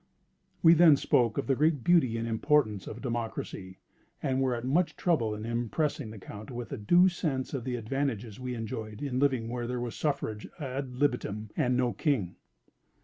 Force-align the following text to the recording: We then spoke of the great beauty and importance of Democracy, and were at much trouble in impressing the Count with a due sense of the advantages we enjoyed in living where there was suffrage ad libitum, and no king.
We 0.63 0.73
then 0.73 0.97
spoke 0.97 1.37
of 1.37 1.45
the 1.45 1.53
great 1.55 1.83
beauty 1.83 2.17
and 2.17 2.27
importance 2.27 2.87
of 2.87 3.03
Democracy, 3.03 3.77
and 4.23 4.41
were 4.41 4.55
at 4.55 4.65
much 4.65 4.95
trouble 4.95 5.35
in 5.35 5.45
impressing 5.45 6.09
the 6.09 6.17
Count 6.17 6.49
with 6.49 6.71
a 6.71 6.77
due 6.79 7.07
sense 7.07 7.53
of 7.53 7.65
the 7.65 7.75
advantages 7.75 8.39
we 8.39 8.55
enjoyed 8.55 9.03
in 9.03 9.19
living 9.19 9.47
where 9.47 9.67
there 9.67 9.79
was 9.79 9.95
suffrage 9.95 10.47
ad 10.59 10.95
libitum, 10.95 11.51
and 11.55 11.77
no 11.77 11.93
king. 11.93 12.35